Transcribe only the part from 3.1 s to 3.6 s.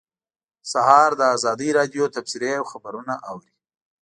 اوري.